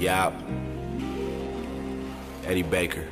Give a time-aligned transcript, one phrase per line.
[0.00, 0.32] Yup.
[2.46, 3.06] Eddy Baker.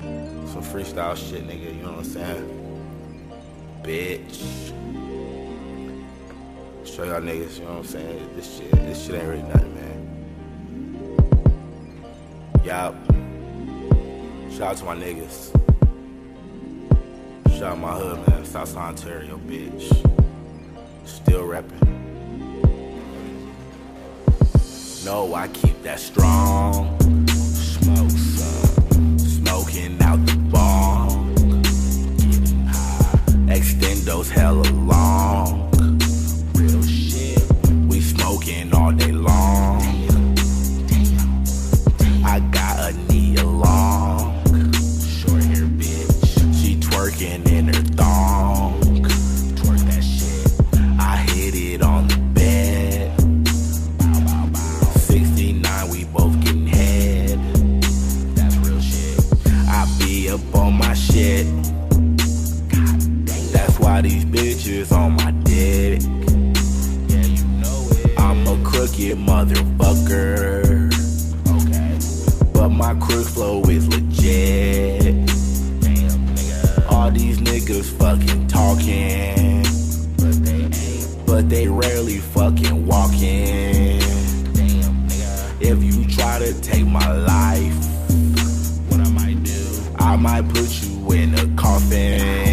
[0.00, 2.46] Some freestyle shit, nigga, you know what I'm saying?
[3.82, 4.72] Bitch.
[6.86, 8.30] Show y'all niggas, you know what I'm saying?
[8.34, 9.98] This shit, this shit ain't really nothing, man.
[12.64, 12.94] Yup.
[14.50, 15.52] Shout out to my niggas.
[17.58, 18.44] Shout out my hood, man.
[18.46, 19.86] Southside Ontario, bitch.
[21.04, 22.09] Still reppin'.
[25.04, 26.98] No, I keep that strong.
[27.26, 29.18] Smoke some.
[29.18, 31.30] Smoking out the bong.
[33.48, 35.59] Extend those hella long.
[64.00, 66.00] Why these bitches on my dick.
[67.10, 68.18] Yeah, you know it.
[68.18, 70.88] I'm a crooked motherfucker.
[71.60, 71.98] Okay.
[72.54, 75.02] But my crook flow is legit.
[75.02, 76.90] Damn, nigga.
[76.90, 79.64] All these niggas fucking talking.
[80.16, 81.26] But they ain't.
[81.26, 83.98] But they rarely fucking walking.
[84.54, 85.60] Damn, nigga.
[85.60, 87.74] If you try to take my life,
[88.88, 89.82] what I might do?
[89.98, 92.49] I might put you in a coffin.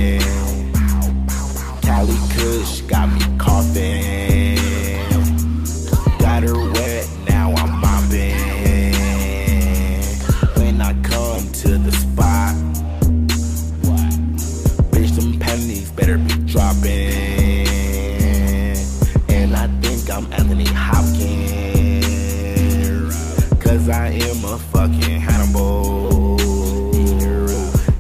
[24.42, 26.40] Cause I am a fucking Hannibal.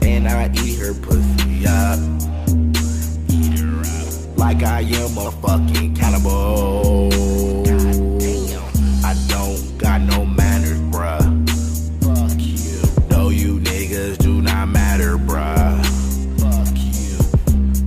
[0.01, 1.99] And I eat her pussy up.
[3.29, 4.37] Eat her up.
[4.37, 7.09] Like I am a fucking cannibal.
[9.03, 11.21] I don't got no manners, bruh.
[13.09, 15.77] No, you niggas do not matter, bruh.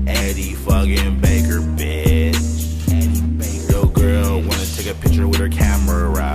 [0.08, 2.88] Eddy fucking Baker, bitch.
[3.38, 3.72] Baker.
[3.72, 6.29] Your girl wanna take a picture with her camera.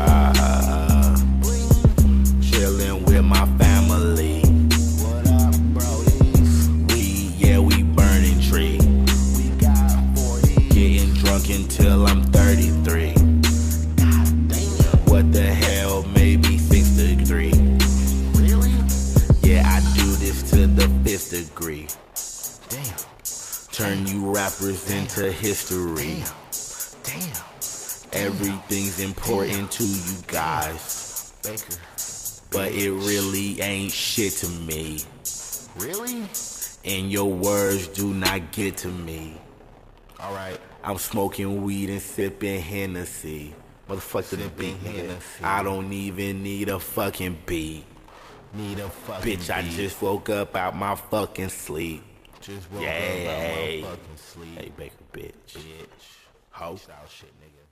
[11.95, 13.11] Until I'm 33.
[15.05, 17.53] What the hell, maybe six degree.
[18.33, 18.73] Really?
[19.41, 21.87] Yeah, I do this to the fifth degree.
[22.69, 22.97] Damn.
[23.71, 26.23] Turn you rappers into history.
[27.03, 28.25] Damn.
[28.27, 31.33] Everything's important to you guys.
[31.43, 31.79] Baker.
[32.51, 34.99] But it really ain't shit to me.
[35.77, 36.25] Really?
[36.83, 39.39] And your words do not get to me.
[40.19, 40.59] Alright.
[40.85, 43.55] I'm smoking weed and sipping Hennessy.
[43.89, 44.83] Motherfucker, the beat.
[44.83, 45.17] nigga.
[45.43, 47.85] I don't even need a fucking beat.
[48.53, 52.03] Need a fucking Bitch, I just woke up out my fucking sleep.
[52.39, 54.57] just woke Yeah, up out my fucking sleep.
[54.59, 55.33] Hey, Baker, bitch.
[55.53, 56.05] bitch.
[56.51, 56.75] Ho.
[56.75, 57.65] Style shit, nigga.